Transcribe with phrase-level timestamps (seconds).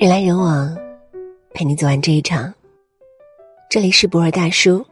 [0.00, 0.74] 人来人往，
[1.52, 2.54] 陪你走完这一场。
[3.68, 4.82] 这里是博尔大叔，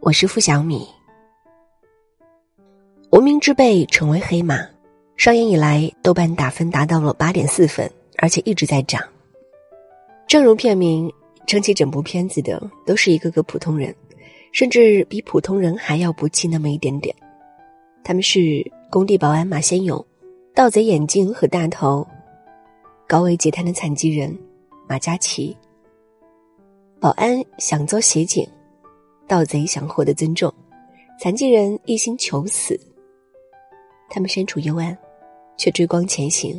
[0.00, 0.88] 我是付小米。
[3.10, 4.66] 无名之辈成为黑马，
[5.18, 9.02] 上映以来豆瓣打分达到了八点四分，而且一直在涨。
[10.26, 11.12] 正如片名，
[11.46, 13.94] 撑起整部片子的都是一个个普通人，
[14.50, 17.14] 甚至比普通人还要不济那么一点点。
[18.02, 18.40] 他们是
[18.88, 20.02] 工地保安马先勇、
[20.54, 22.08] 盗贼眼镜和大头。
[23.12, 24.34] 高位截瘫的残疾人
[24.88, 25.54] 马嘉祺，
[26.98, 28.48] 保安想做协警，
[29.28, 30.50] 盗贼想获得尊重，
[31.20, 32.74] 残疾人一心求死。
[34.08, 34.96] 他们身处幽暗，
[35.58, 36.58] 却追光前行。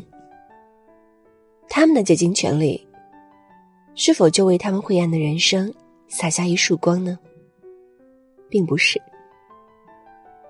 [1.67, 2.87] 他们的竭尽全力，
[3.95, 5.73] 是否就为他们晦暗的人生
[6.07, 7.17] 洒下一束光呢？
[8.47, 9.01] 并不是。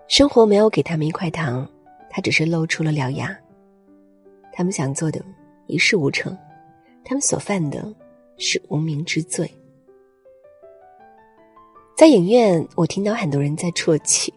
[0.09, 1.65] 生活没有给他们一块糖，
[2.09, 3.33] 他只是露出了獠牙。
[4.51, 5.23] 他们想做的。
[5.67, 6.37] 一事无成，
[7.03, 7.93] 他们所犯的
[8.37, 9.49] 是无名之罪。
[11.95, 14.33] 在影院，我听到很多人在啜泣。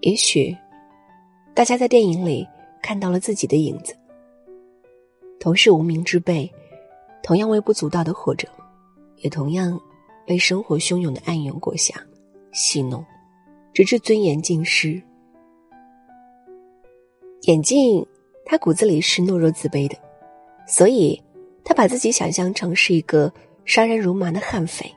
[0.00, 0.54] 也许，
[1.54, 2.46] 大家在电影里
[2.82, 3.96] 看到了自己的影子，
[5.38, 6.52] 同是无名之辈，
[7.22, 8.48] 同样微不足道的活着，
[9.18, 9.80] 也同样
[10.26, 11.94] 被生活汹涌的暗涌裹挟、
[12.52, 13.04] 戏弄，
[13.72, 15.00] 直至尊严尽失。
[17.42, 18.06] 眼镜。
[18.44, 19.96] 他骨子里是懦弱自卑的，
[20.66, 21.20] 所以，
[21.64, 23.32] 他把自己想象成是一个
[23.64, 24.92] 杀人如麻的悍匪，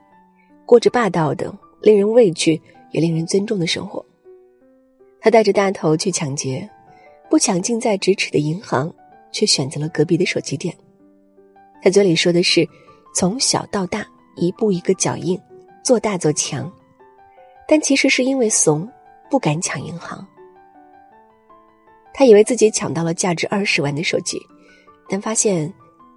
[0.65, 2.59] 过着霸道的、令人畏惧
[2.91, 4.03] 也令人尊重的生活。
[5.21, 6.69] 他带着大头去抢劫，
[7.29, 8.93] 不抢近在咫尺的银行，
[9.31, 10.75] 却选择了隔壁的手机店。
[11.81, 12.67] 他嘴里说的是
[13.13, 15.39] 从小到大一步一个脚印，
[15.83, 16.71] 做大做强，
[17.67, 18.89] 但其实是因为怂，
[19.29, 20.27] 不敢抢银行。
[22.17, 24.39] 他以为自己抢到了价值二十万的手机，
[25.09, 25.71] 但发现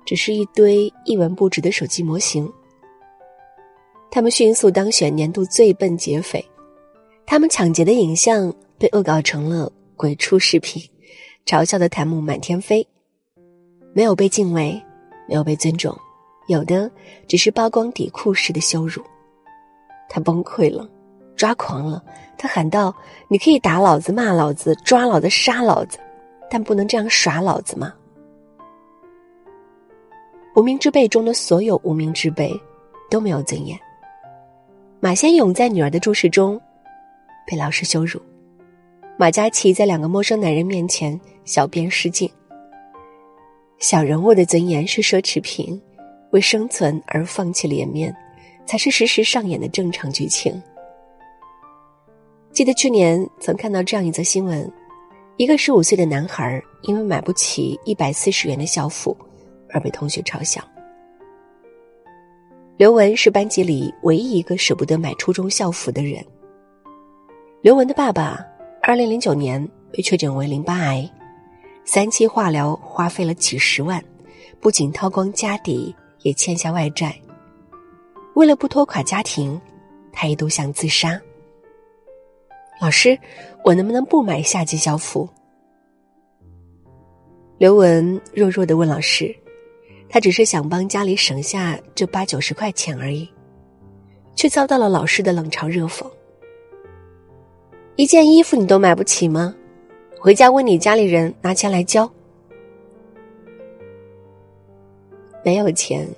[0.07, 2.49] 只是一堆一文不值的手机模型。
[4.09, 6.45] 他们迅速当选年度最笨劫匪，
[7.27, 10.81] 他们抢劫的影像被恶搞成了鬼畜视频，
[11.45, 12.87] 嘲笑的弹幕满天飞。
[13.93, 14.81] 没有被敬畏，
[15.29, 15.93] 没有被尊重，
[16.47, 16.89] 有的
[17.27, 19.03] 只是曝光底裤式的羞辱。
[20.09, 20.89] 他崩溃了。
[21.37, 22.03] 抓狂了，
[22.39, 22.95] 他喊道
[23.27, 25.99] ：“你可以打老子、骂老子、抓老子、杀老子，
[26.49, 27.93] 但不能这样耍老子吗？”
[30.55, 32.59] 无名之辈中的所有无名之辈
[33.11, 33.79] 都没有尊严。
[35.01, 36.59] 马先勇在女儿的注视中
[37.47, 38.21] 被老师羞辱，
[39.17, 42.31] 马嘉祺在两个陌生男人面前小便失禁。
[43.79, 45.81] 小人物的尊严是奢侈品，
[46.31, 48.15] 为生存而放弃脸面，
[48.67, 50.61] 才是时时上演的正常剧情。
[52.59, 54.69] 记得去年曾看到这样一则新闻：
[55.37, 59.17] 一个十五岁的男孩因为买不起一百四十元的校服，
[59.71, 60.61] 而被同学嘲笑。
[62.77, 66.21] 刘文是班级里唯一一个舍不得买初中校服的人。
[67.63, 68.45] 刘文的爸爸，
[68.83, 71.09] 二零零九年被确诊为淋巴癌，
[71.85, 74.03] 三期化疗花费了几十万，
[74.59, 77.15] 不仅掏光家底，也欠下外债。
[78.35, 79.61] 为了不拖垮家庭，
[80.13, 81.21] 他一度想自杀。
[82.81, 83.19] 老师，
[83.65, 85.29] 我能不能不买夏季校服？
[87.59, 89.35] 刘文弱弱的问老师，
[90.09, 93.29] 他只是想帮家里省下这八九十块钱而已，
[94.37, 96.07] 却遭到了老师的冷嘲热讽。
[97.97, 99.55] 一件衣服你都买不起吗？
[100.21, 102.09] 回家问你家里人拿钱来交。
[105.45, 106.09] 没有钱，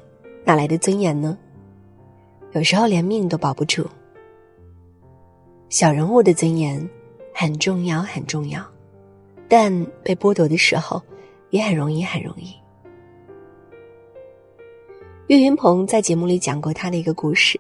[0.44, 1.38] 哪来的尊严呢？
[2.53, 3.87] 有时候连命都保不住。
[5.70, 6.91] 小人物的尊严
[7.32, 8.60] 很重要，很重要，
[9.48, 9.72] 但
[10.03, 11.00] 被剥夺的时候
[11.50, 12.53] 也很容易，很容易。
[15.28, 17.59] 岳云鹏在节目里讲过他的一个故事，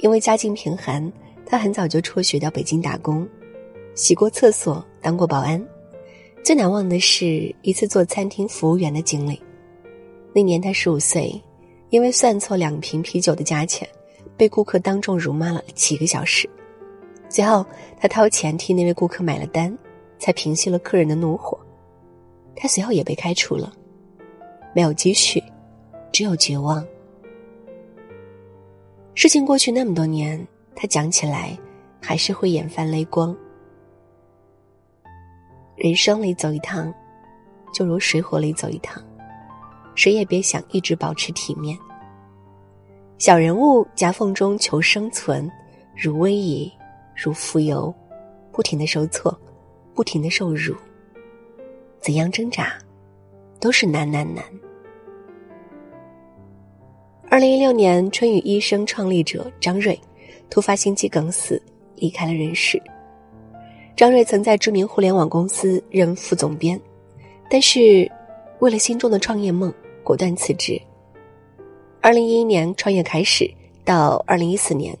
[0.00, 1.10] 因为家境贫寒，
[1.46, 3.26] 他很早就辍学到北京打工，
[3.94, 5.66] 洗过厕所，当过保安。
[6.44, 9.40] 最难忘的是一次做餐厅服务员的经历。
[10.34, 11.42] 那年他十五岁，
[11.88, 13.88] 因为算错两瓶啤酒的价钱，
[14.36, 16.46] 被顾客当众辱骂了几个小时。
[17.28, 17.64] 随后，
[18.00, 19.76] 他掏钱替那位顾客买了单，
[20.18, 21.58] 才平息了客人的怒火。
[22.56, 23.72] 他随后也被开除了，
[24.74, 25.42] 没有积蓄，
[26.10, 26.84] 只有绝望。
[29.14, 30.44] 事情过去那么多年，
[30.74, 31.56] 他讲起来
[32.00, 33.36] 还是会眼泛泪光。
[35.76, 36.92] 人生里走一趟，
[37.72, 39.02] 就如水火里走一趟，
[39.94, 41.78] 谁也别想一直保持体面。
[43.18, 45.50] 小人物夹缝中求生存，
[45.94, 46.72] 如危矣。
[47.20, 47.92] 如浮游，
[48.52, 49.36] 不停的受挫，
[49.92, 50.72] 不停的受辱，
[52.00, 52.78] 怎样挣扎，
[53.58, 54.44] 都是难难难。
[57.28, 59.98] 二零一六年，春雨医生创立者张瑞
[60.48, 61.60] 突发心肌梗死，
[61.96, 62.80] 离开了人世。
[63.96, 66.80] 张瑞曾在知名互联网公司任副总编，
[67.50, 68.08] 但是
[68.60, 69.74] 为了心中的创业梦，
[70.04, 70.80] 果断辞职。
[72.00, 73.52] 二零一一年创业开始，
[73.84, 74.96] 到二零一四年，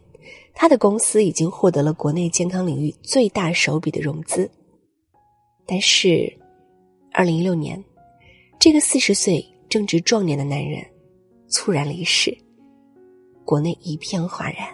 [0.60, 4.50] 他的公司已经获得了国内健康领域最大手笔的融资。
[5.64, 6.36] 但是，
[7.12, 7.82] 二零一六年，
[8.58, 10.84] 这个四十岁正值壮年的男人
[11.46, 12.36] 猝然离世，
[13.44, 14.66] 国内一片哗然。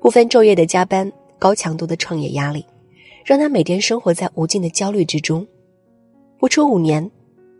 [0.00, 2.64] 不分昼夜的加班，高强度的创业压力，
[3.26, 5.46] 让他每天生活在无尽的焦虑之中。
[6.38, 7.10] 不出五年，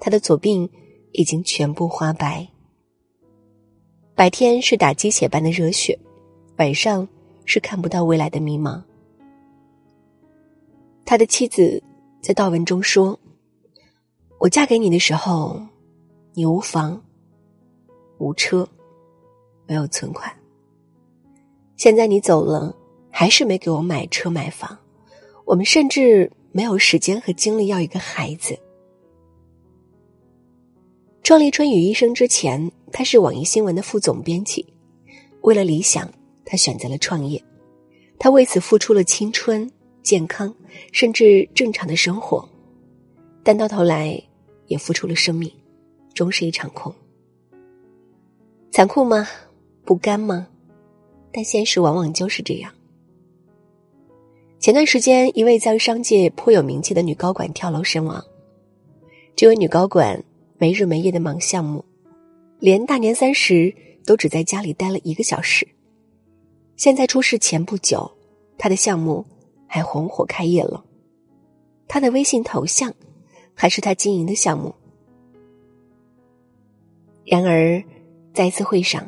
[0.00, 0.66] 他的左鬓
[1.12, 2.48] 已经全部花白。
[4.14, 5.98] 白天是打鸡血般的热血，
[6.58, 7.06] 晚上
[7.44, 8.82] 是看不到未来的迷茫。
[11.04, 11.80] 他的妻子
[12.20, 13.18] 在悼文中说
[14.38, 15.60] ：“我嫁给你的时候，
[16.34, 17.00] 你无房、
[18.18, 18.68] 无车、
[19.66, 20.32] 没有存款。
[21.76, 22.74] 现在你走了，
[23.08, 24.76] 还是没给我买车买房。
[25.44, 28.58] 我们甚至没有时间和精力要一个孩子。”
[31.22, 34.66] 创立春雨医生之前，他是网易新闻的副总编辑。
[35.42, 36.10] 为了理想，
[36.48, 37.40] 他选择了创业，
[38.18, 39.70] 他为此付出了青春。
[40.00, 40.54] 健康，
[40.90, 42.48] 甚至正常的生活，
[43.42, 44.18] 但到头来
[44.66, 45.52] 也付出了生命，
[46.14, 46.94] 终是一场空。
[48.70, 49.28] 残酷吗？
[49.84, 50.48] 不甘吗？
[51.30, 52.72] 但现实往往就是这样。
[54.58, 58.24] 前段时间，一位在商界颇有名气的女高管跳楼身亡。
[59.36, 60.24] 这位女高管
[60.56, 61.84] 没日没夜的忙项目，
[62.60, 63.74] 连大年三十
[64.06, 65.68] 都只在家里待了一个小时。
[66.78, 68.10] 现在出事前不久，
[68.56, 69.22] 他的项目。
[69.70, 70.82] 还红火开业了，
[71.86, 72.90] 他的微信头像
[73.52, 74.74] 还是他经营的项目。
[77.26, 77.84] 然而，
[78.32, 79.06] 在一次会上，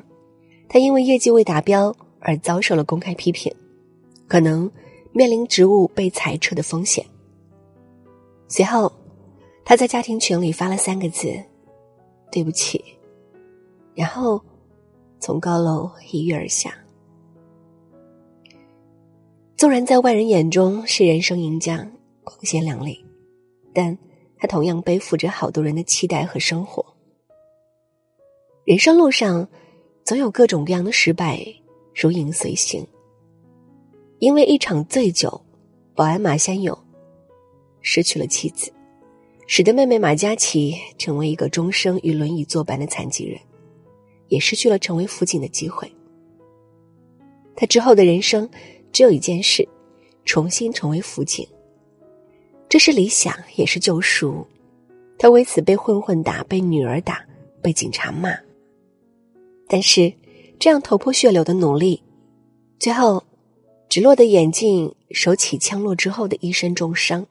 [0.68, 3.50] 他因为业绩未达标而遭受了公开批评，
[4.28, 4.70] 可能
[5.12, 7.02] 面临职务被裁撤的风险。
[8.48, 8.92] 随后，
[9.64, 11.32] 他在家庭群里发了三个字
[12.30, 12.84] ：“对不起”，
[13.96, 14.38] 然后
[15.20, 16.74] 从高楼一跃而下。
[19.60, 21.86] 纵然在外人眼中是人生赢家、
[22.24, 23.04] 光鲜亮丽，
[23.74, 23.98] 但
[24.38, 26.82] 他同样背负着好多人的期待和生活。
[28.64, 29.46] 人生路上，
[30.02, 31.44] 总有各种各样的失败
[31.94, 32.82] 如影随形。
[34.18, 35.38] 因为一场醉酒，
[35.94, 36.74] 保安马先勇
[37.82, 38.72] 失去了妻子，
[39.46, 43.38] 使得妹妹马佳琪成为一个终生与轮椅作伴的残疾人，
[44.28, 45.86] 也失去了成为辅警的机会。
[47.54, 48.48] 他之后的人生。
[48.92, 49.68] 只有一件事，
[50.24, 51.46] 重新成为辅警。
[52.68, 54.46] 这是理想，也是救赎。
[55.18, 57.24] 他为此被混混打，被女儿打，
[57.60, 58.30] 被警察骂。
[59.68, 60.12] 但是，
[60.58, 62.02] 这样头破血流的努力，
[62.78, 63.22] 最后
[63.88, 67.26] 只落得眼镜手起枪落之后的一身重伤。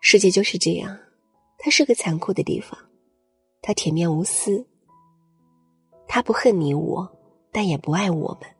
[0.00, 0.98] 世界就是这样，
[1.58, 2.78] 它是个残酷的地方。
[3.60, 4.66] 它铁面无私，
[6.06, 7.10] 他不恨你我，
[7.50, 8.50] 但也不爱我们。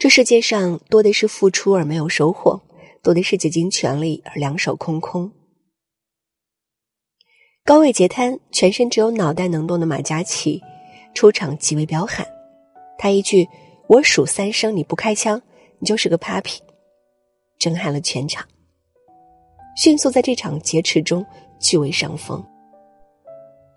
[0.00, 2.58] 这世界上多的是付出而没有收获，
[3.02, 5.30] 多的是竭尽全力而两手空空。
[7.66, 10.62] 高位截瘫、全身只有脑袋能动的马嘉祺
[11.12, 12.26] 出场极为彪悍，
[12.96, 13.46] 他一句
[13.88, 15.42] “我数三声，你不开枪，
[15.78, 16.56] 你就是个 papi”，
[17.58, 18.42] 震撼了全场，
[19.76, 21.22] 迅速在这场劫持中
[21.58, 22.42] 据为上风。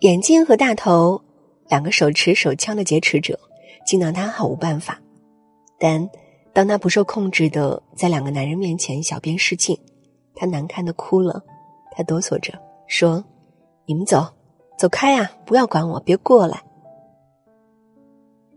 [0.00, 1.22] 眼镜和大头
[1.68, 3.38] 两个手持手枪的劫持者，
[3.86, 4.98] 竟拿他毫无办法。
[5.78, 6.08] 但
[6.52, 9.78] 当他不受控制的在两个男人面前小便失禁，
[10.34, 11.42] 他难堪的哭了，
[11.92, 13.24] 他哆嗦着说
[13.86, 14.24] ：“你们走，
[14.78, 16.62] 走开呀，不要管我，别过来。”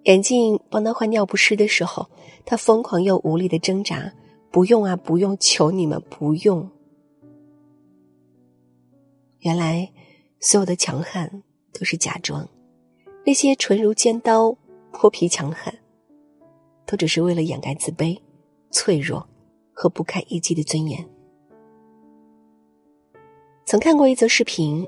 [0.06, 2.08] 眼镜帮他换尿不湿的时候，
[2.46, 4.14] 他疯狂又无力的挣扎
[4.52, 6.70] ：“不用啊，不用，求你们不用。”
[9.40, 9.92] 原来
[10.40, 11.44] 所有的强悍
[11.74, 12.48] 都是假装，
[13.26, 14.56] 那些唇如尖刀、
[14.92, 15.74] 泼皮强悍。
[16.88, 18.18] 都只是为了掩盖自卑、
[18.72, 19.28] 脆弱
[19.74, 21.08] 和不堪一击的尊严。
[23.66, 24.88] 曾看过一则视频，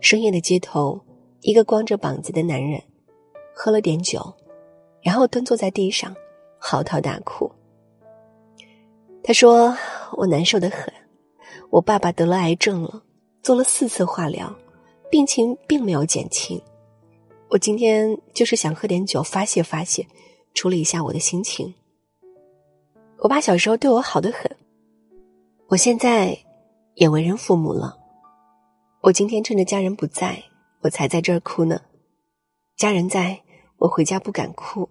[0.00, 1.00] 深夜的街头，
[1.40, 2.82] 一个光着膀子的男人，
[3.54, 4.34] 喝了点酒，
[5.00, 6.12] 然后蹲坐在地上，
[6.58, 7.48] 嚎啕大哭。
[9.22, 9.76] 他说
[10.18, 10.92] ：“我难受的很，
[11.70, 13.04] 我爸爸得了癌症了，
[13.42, 14.52] 做了四次化疗，
[15.08, 16.60] 病情并没有减轻。
[17.50, 20.04] 我今天就是想喝点酒发泄发泄。”
[20.58, 21.72] 处理一下我的心情。
[23.18, 24.56] 我爸小时候对我好的很，
[25.68, 26.36] 我现在
[26.94, 27.96] 也为人父母了。
[29.02, 30.42] 我今天趁着家人不在，
[30.80, 31.80] 我才在这儿哭呢。
[32.76, 33.40] 家人在，
[33.76, 34.88] 我回家不敢哭。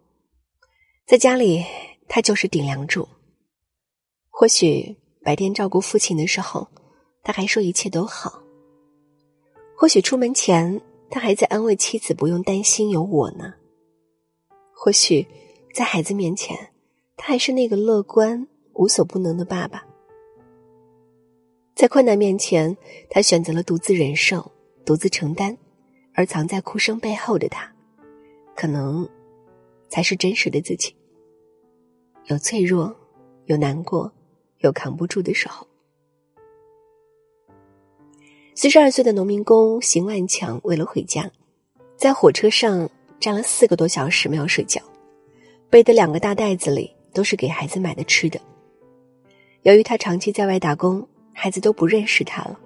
[1.06, 1.66] 在家里，
[2.08, 3.06] 他就是顶梁柱。
[4.30, 6.66] 或许白天照顾父亲的时候，
[7.24, 8.42] 他还说一切都好；
[9.76, 13.52] 或许出门前，他还在安慰妻子不用担心有我呢；
[14.74, 15.28] 或许
[15.78, 16.58] 在孩子面前，
[17.16, 19.86] 他还是那个乐观无所不能的爸爸。
[21.76, 22.76] 在困难面前，
[23.12, 24.52] 他选择了独自忍受、
[24.84, 25.56] 独自承担，
[26.16, 27.72] 而藏在哭声背后的他。
[28.56, 29.08] 可能，
[29.88, 30.96] 才是真实的自己。
[32.26, 32.96] 有脆弱，
[33.46, 34.12] 有难过，
[34.62, 35.68] 有扛不住的时候。
[38.56, 41.30] 四十二岁的农民工邢万强为了回家，
[41.96, 44.82] 在火车上站了四个多小时没有睡觉，
[45.70, 48.40] 背的两个大袋子里都是给孩子买的吃的。
[49.64, 52.60] 由于他长期在外打工，孩子都不认识他了，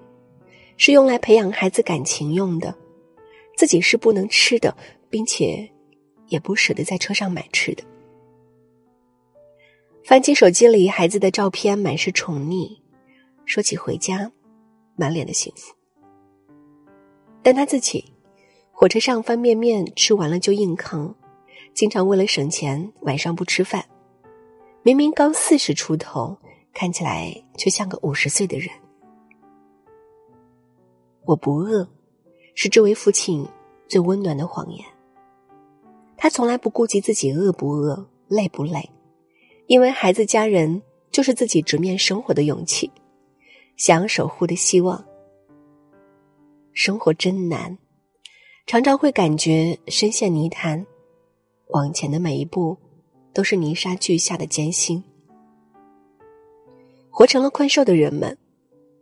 [0.77, 2.75] 是用来培养孩子感情用的，
[3.55, 4.75] 自己是不能吃的，
[5.09, 5.69] 并且。
[6.27, 7.83] 也不舍得在车上买吃的。
[10.05, 12.79] 翻起手机里孩子的照片，满是宠溺。
[13.43, 14.31] 说起回家，
[14.95, 15.75] 满脸的幸福。
[17.43, 18.13] 但他自己，
[18.71, 21.13] 火车上方便面吃完了就硬扛，
[21.73, 23.85] 经常为了省钱晚上不吃饭。
[24.83, 26.37] 明明刚四十出头，
[26.73, 28.69] 看起来却像个五十岁的人。
[31.25, 31.87] 我不饿，
[32.55, 33.47] 是这位父亲
[33.87, 34.83] 最温暖的谎言。
[36.17, 38.89] 他从来不顾及自己饿不饿、累不累，
[39.67, 42.91] 因为孩子、家人就是自己直面生活的勇气，
[43.77, 45.03] 想要守护的希望。
[46.73, 47.77] 生活真难，
[48.65, 50.85] 常常会感觉深陷泥潭，
[51.71, 52.77] 往前的每一步
[53.33, 55.03] 都是泥沙俱下的艰辛。
[57.09, 58.37] 活成了困兽的人们，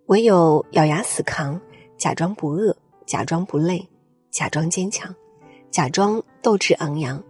[0.07, 1.59] 唯有咬牙死扛，
[1.97, 3.88] 假装不饿，假装不累，
[4.31, 5.13] 假装坚强。
[5.71, 7.23] 假装斗志昂扬，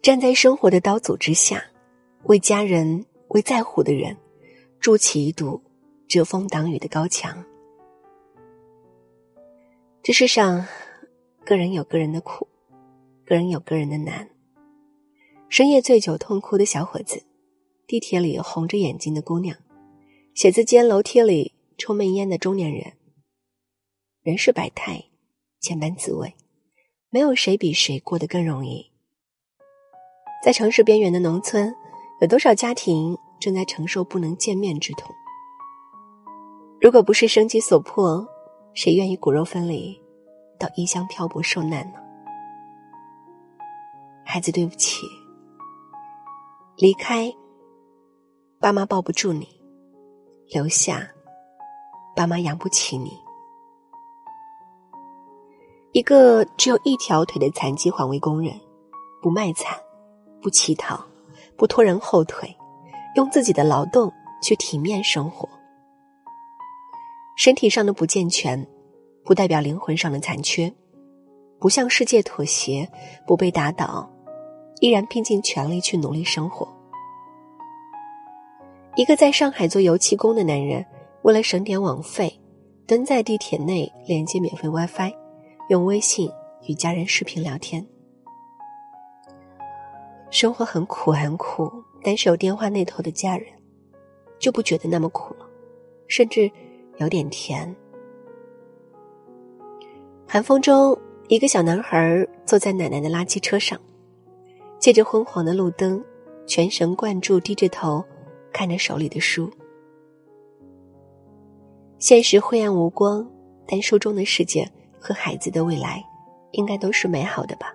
[0.00, 1.60] 站在生活的刀俎之下，
[2.22, 4.16] 为家人、为在乎的人，
[4.78, 5.60] 筑起一堵
[6.06, 7.44] 遮风挡雨的高墙。
[10.04, 10.64] 这世上，
[11.44, 12.46] 个人有个人的苦，
[13.30, 14.28] 个人有个人的难。
[15.48, 17.22] 深夜醉酒痛哭的小伙子，
[17.86, 19.56] 地铁里红着眼睛的姑娘，
[20.34, 22.94] 写字间楼梯里抽闷烟的中年人。
[24.22, 25.04] 人世百态，
[25.60, 26.34] 千般滋味。
[27.08, 28.90] 没有谁比谁过得更容易。
[30.44, 31.72] 在城市边缘的农村，
[32.20, 35.14] 有多少家庭正在承受不能见面之痛？
[36.80, 38.26] 如果不是生机所迫，
[38.74, 40.02] 谁愿意骨肉分离，
[40.58, 42.09] 到异乡漂泊受难呢？
[44.32, 45.08] 孩子，对不起，
[46.76, 47.34] 离开，
[48.60, 49.44] 爸妈抱不住你；
[50.54, 51.10] 留下，
[52.14, 53.10] 爸妈养不起你。
[55.90, 58.54] 一个只有一条腿的残疾环卫工人，
[59.20, 59.76] 不卖惨，
[60.40, 61.04] 不乞讨，
[61.56, 62.56] 不拖人后腿，
[63.16, 65.48] 用自己的劳动去体面生活。
[67.36, 68.64] 身体上的不健全，
[69.24, 70.72] 不代表灵魂上的残缺。
[71.58, 72.88] 不向世界妥协，
[73.26, 74.08] 不被打倒，
[74.80, 76.68] 依然拼尽全力去努力生活。
[78.96, 80.84] 一个在上海做油漆工的男人，
[81.22, 82.40] 为了省点网费，
[82.86, 85.12] 蹲在地铁内连接免费 WiFi。
[85.68, 86.28] 用微信
[86.66, 87.86] 与家人视频聊天，
[90.28, 91.70] 生活很苦很苦，
[92.02, 93.46] 但是有电话那头的家人，
[94.40, 95.48] 就不觉得那么苦了，
[96.08, 96.50] 甚至
[96.96, 97.72] 有点甜。
[100.26, 103.80] 寒风中，一个小男孩坐在奶奶的垃圾车上，
[104.80, 106.02] 借着昏黄的路灯，
[106.46, 108.04] 全神贯注低着头
[108.52, 109.48] 看着手里的书。
[112.00, 113.30] 现实灰暗无光，
[113.68, 114.68] 但书中的世界。
[115.02, 116.04] 和孩子的未来，
[116.50, 117.74] 应该都是美好的吧？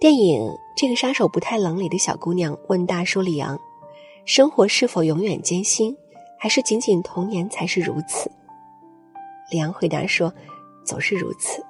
[0.00, 0.42] 电影
[0.76, 3.56] 《这个杀手不太冷》里的小姑娘问大叔李昂
[4.26, 5.96] ：“生活是否永远艰辛，
[6.40, 8.28] 还是仅仅童年才是如此？”
[9.52, 10.34] 李昂回答说
[10.84, 11.64] ：“总是如此。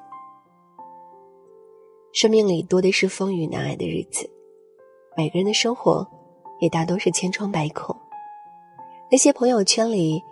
[2.13, 4.31] 生命里多的是风雨难挨的日子，
[5.17, 6.07] 每个人的生活
[6.61, 7.97] 也大多是千疮百孔。
[9.11, 10.23] 那些朋友圈里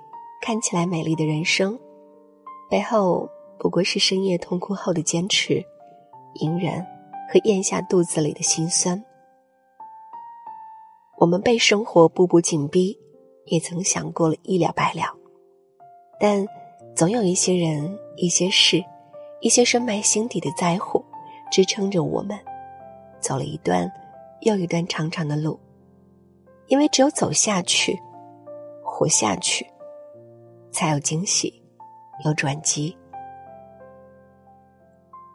[0.42, 1.78] 看起来美丽的人生。”
[2.70, 5.64] 背后不过是深夜痛哭后的坚持、
[6.34, 6.80] 隐忍
[7.32, 9.02] 和咽下肚子里的心酸。
[11.18, 12.96] 我们被生活步步紧逼，
[13.46, 15.16] 也曾想过了一了百了，
[16.20, 16.46] 但
[16.94, 18.84] 总有一些人、一些事、
[19.40, 21.04] 一些深埋心底的在乎，
[21.50, 22.38] 支撑着我们
[23.20, 23.90] 走了一段
[24.42, 25.58] 又一段长长的路。
[26.66, 27.98] 因为只有走下去、
[28.84, 29.66] 活下去，
[30.70, 31.60] 才有惊喜。
[32.22, 32.94] 有转机，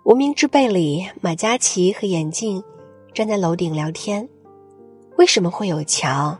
[0.03, 2.63] 无名之辈里，马嘉祺和眼镜
[3.11, 4.29] 站在楼顶聊天。
[5.17, 6.37] 为什么会有桥？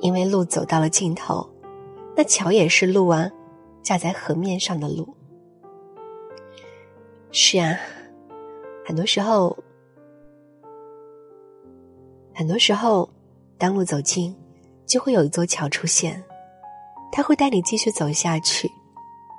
[0.00, 1.48] 因为路走到了尽头，
[2.16, 3.30] 那桥也是路啊，
[3.80, 5.14] 架在河面上的路。
[7.30, 7.78] 是啊，
[8.90, 9.56] 很多时候，
[12.34, 13.08] 很多时候，
[13.56, 14.34] 当路走近，
[14.84, 16.20] 就会有一座桥出现，
[17.12, 18.68] 它会带你继续走下去，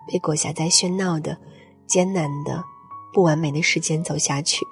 [0.08, 1.38] 被裹挟在喧闹的、
[1.86, 2.64] 艰难的。
[3.14, 4.66] 不完美的时间走下去。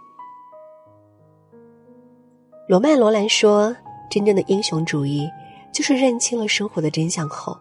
[2.69, 3.75] 罗曼·罗兰说
[4.09, 5.29] ：“真正的英雄主义，
[5.73, 7.53] 就是认清了生活的真相后，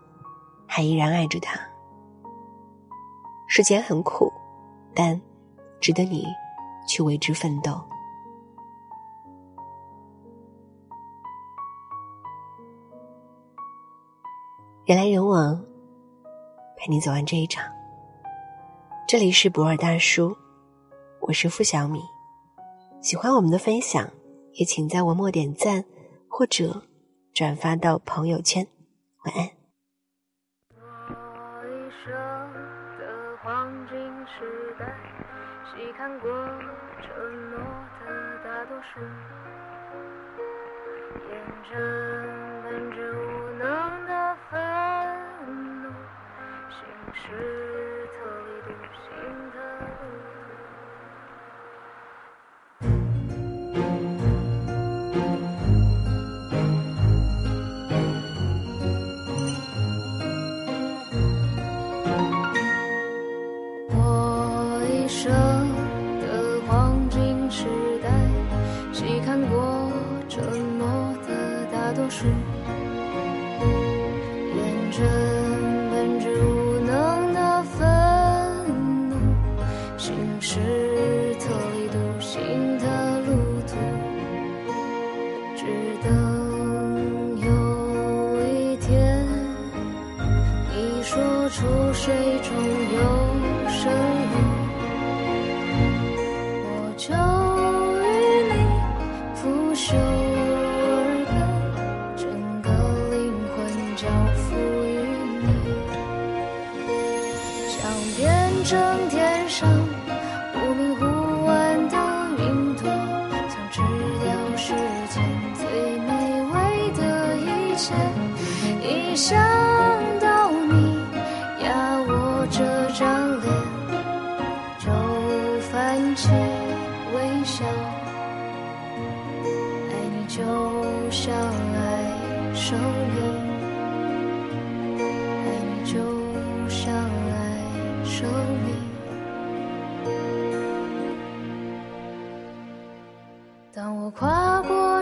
[0.69, 1.59] 还依然爱着他。
[3.49, 4.33] 世间很苦，
[4.95, 5.21] 但
[5.81, 6.25] 值得你
[6.89, 7.81] 去为之奋斗。”
[14.87, 15.63] 人来人往，
[16.79, 17.71] 陪你走完这一场。
[19.07, 20.35] 这里是博尔大叔。
[21.21, 22.01] 我是付小米，
[23.03, 24.09] 喜欢我们的分享，
[24.55, 25.85] 也请在文末点赞
[26.27, 26.85] 或者
[27.35, 28.67] 转发到朋友圈。
[29.25, 29.45] 晚安。
[29.45, 29.51] 一
[32.03, 32.15] 生
[32.97, 34.87] 的黄金时代，
[35.67, 36.31] 细看过
[41.29, 41.98] 沿着。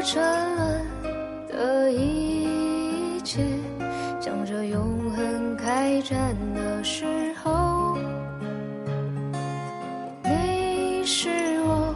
[0.06, 0.22] 沉
[0.54, 0.86] 沦
[1.48, 3.42] 的一切，
[4.20, 7.04] 向这永恒开战的时
[7.42, 7.98] 候，
[10.22, 11.28] 你是
[11.64, 11.92] 我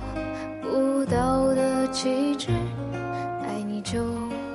[0.61, 2.51] 不到的旗帜，
[3.47, 4.05] 爱你就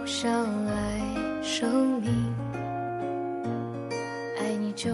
[0.06, 0.30] 像
[0.68, 1.00] 爱
[1.42, 2.12] 生命，
[4.38, 4.92] 爱你就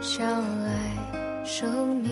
[0.00, 0.26] 像
[0.64, 2.10] 爱生命。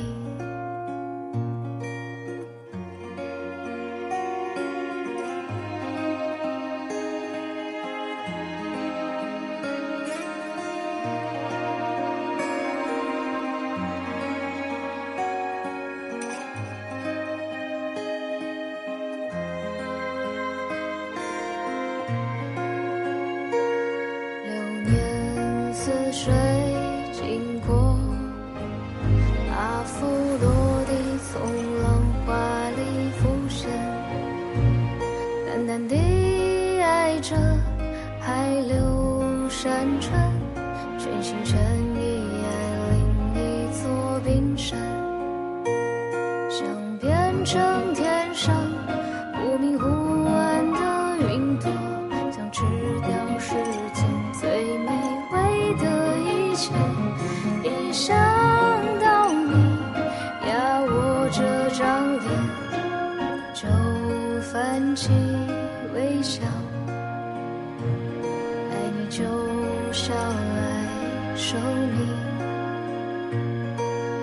[70.20, 71.98] 爱生命，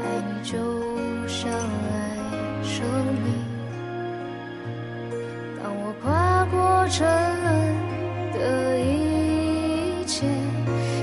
[0.04, 0.58] 爱你就
[1.28, 1.54] 像爱
[2.64, 2.76] 生
[3.24, 3.26] 命。
[5.62, 6.56] 当我跨过
[6.90, 7.06] 沉
[7.44, 7.46] 沦
[8.34, 10.26] 的一切，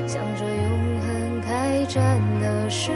[0.07, 2.93] 向着永恒开战的时，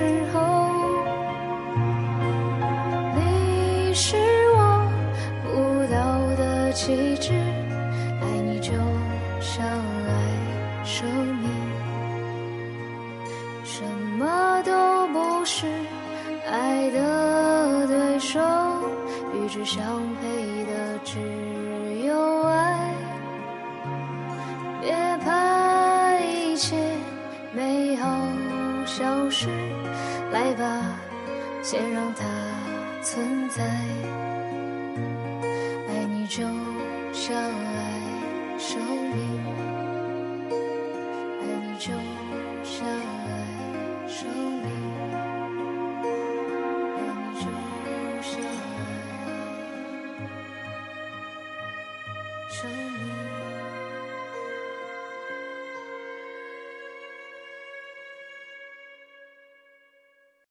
[30.32, 30.82] 来吧，
[31.62, 32.24] 先让它
[33.02, 34.27] 存在。